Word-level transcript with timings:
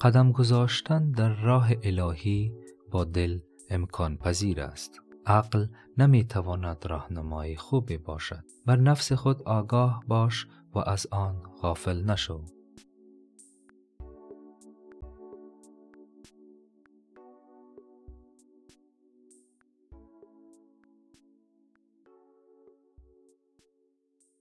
قدم 0.00 0.32
گذاشتن 0.32 1.10
در 1.10 1.34
راه 1.34 1.70
الهی 1.82 2.52
با 2.90 3.04
دل 3.04 3.38
امکان 3.70 4.16
پذیر 4.16 4.60
است. 4.60 5.00
عقل 5.26 5.66
نمی‌تواند 5.98 6.86
راهنمای 6.86 7.56
خوبی 7.56 7.98
باشد 7.98 8.44
بر 8.66 8.76
نفس 8.76 9.12
خود 9.12 9.42
آگاه 9.42 10.04
باش 10.08 10.46
و 10.74 10.78
از 10.78 11.06
آن 11.10 11.42
غافل 11.62 12.10
نشو 12.10 12.44